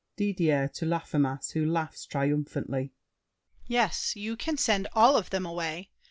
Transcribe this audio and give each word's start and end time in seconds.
DIDIER 0.15 0.67
(to 0.69 0.85
Laffemas, 0.87 1.51
who 1.51 1.63
laughs 1.63 2.07
triumphantly). 2.07 2.91
Yes, 3.67 4.15
you 4.15 4.35
can 4.35 4.57
Send 4.57 4.87
all 4.95 5.15
of 5.15 5.29
them 5.29 5.45
away. 5.45 5.91